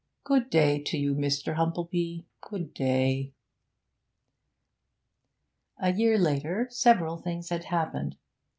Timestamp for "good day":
0.23-0.79, 2.41-3.35